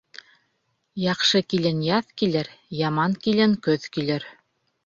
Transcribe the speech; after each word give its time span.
Яҡшы 1.01 1.41
килен 1.53 1.83
яҙ 1.89 2.09
килер, 2.21 2.51
яман 2.81 3.17
килен 3.27 3.57
көҙ 3.69 3.87
килер. 3.99 4.31